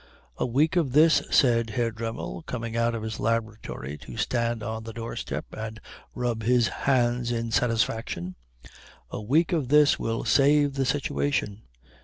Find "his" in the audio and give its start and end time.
3.03-3.19, 6.41-6.67